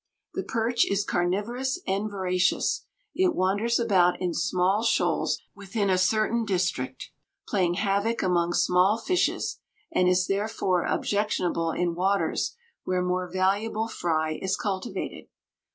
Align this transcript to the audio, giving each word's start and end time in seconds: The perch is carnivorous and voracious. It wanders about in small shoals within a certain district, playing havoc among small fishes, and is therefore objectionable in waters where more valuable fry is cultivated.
The 0.33 0.41
perch 0.41 0.83
is 0.89 1.03
carnivorous 1.05 1.79
and 1.85 2.09
voracious. 2.09 2.85
It 3.13 3.35
wanders 3.35 3.77
about 3.79 4.19
in 4.19 4.33
small 4.33 4.81
shoals 4.81 5.39
within 5.55 5.91
a 5.91 5.97
certain 5.99 6.43
district, 6.43 7.11
playing 7.47 7.75
havoc 7.75 8.23
among 8.23 8.53
small 8.53 8.97
fishes, 8.97 9.59
and 9.91 10.07
is 10.09 10.25
therefore 10.25 10.85
objectionable 10.85 11.69
in 11.69 11.93
waters 11.93 12.55
where 12.83 13.03
more 13.03 13.29
valuable 13.31 13.87
fry 13.87 14.39
is 14.41 14.57
cultivated. 14.57 15.25